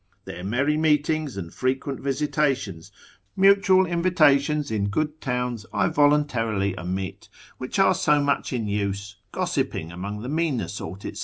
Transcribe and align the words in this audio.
Their 0.25 0.43
merry 0.43 0.77
meetings 0.77 1.37
and 1.37 1.53
frequent 1.53 1.99
visitations, 1.99 2.91
mutual 3.35 3.85
invitations 3.85 4.71
in 4.71 4.89
good 4.89 5.21
towns, 5.21 5.63
I 5.71 5.89
voluntarily 5.89 6.75
omit, 6.75 7.29
which 7.59 7.77
are 7.77 7.93
so 7.93 8.19
much 8.19 8.51
in 8.51 8.67
use, 8.67 9.17
gossiping 9.31 9.91
among 9.91 10.23
the 10.23 10.27
meaner 10.29 10.69
sort, 10.69 11.03
&c. 11.03 11.13